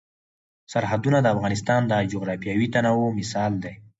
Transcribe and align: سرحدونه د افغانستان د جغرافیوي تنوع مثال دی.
سرحدونه 0.73 1.17
د 1.21 1.27
افغانستان 1.35 1.81
د 1.87 1.93
جغرافیوي 2.11 2.67
تنوع 2.73 3.09
مثال 3.19 3.51
دی. 3.63 3.73